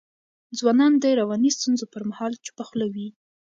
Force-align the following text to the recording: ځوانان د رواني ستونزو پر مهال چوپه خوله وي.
ځوانان 0.57 0.93
د 1.03 1.05
رواني 1.19 1.49
ستونزو 1.57 1.85
پر 1.93 2.03
مهال 2.09 2.33
چوپه 2.45 2.63
خوله 2.67 2.87
وي. 2.93 3.07